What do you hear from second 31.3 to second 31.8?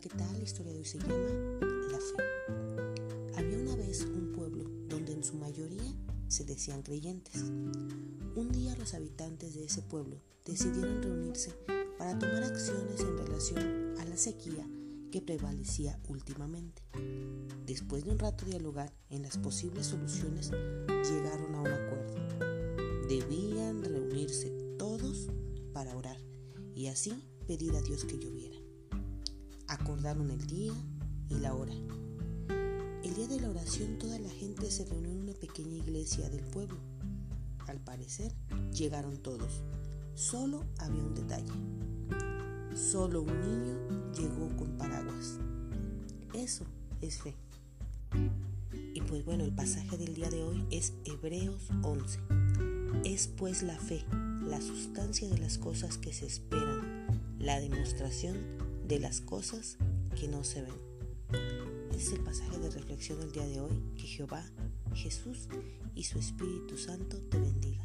la hora.